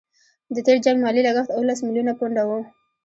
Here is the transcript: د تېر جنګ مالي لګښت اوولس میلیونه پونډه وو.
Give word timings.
د 0.53 0.55
تېر 0.65 0.77
جنګ 0.85 0.97
مالي 1.03 1.21
لګښت 1.27 1.51
اوولس 1.53 1.79
میلیونه 1.85 2.13
پونډه 2.19 2.43
وو. 2.47 2.59